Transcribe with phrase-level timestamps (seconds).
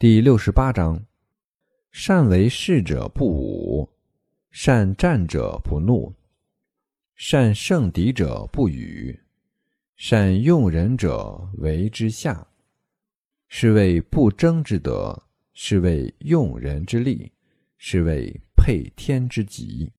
[0.00, 1.04] 第六十八章
[1.90, 3.90] 善为事者不武
[4.52, 6.14] 善战者不怒
[7.16, 9.18] 善胜敌者不语
[9.96, 12.46] 善用人者为之下
[13.48, 15.20] 是谓不争之德
[15.52, 17.32] 是谓用人之力
[17.76, 19.92] 是谓配天之极。